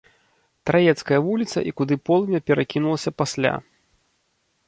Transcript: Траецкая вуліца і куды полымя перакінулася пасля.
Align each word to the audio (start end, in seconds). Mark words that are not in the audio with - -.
Траецкая 0.69 1.19
вуліца 1.25 1.59
і 1.71 1.75
куды 1.81 1.97
полымя 2.09 2.39
перакінулася 2.49 3.11
пасля. 3.23 3.51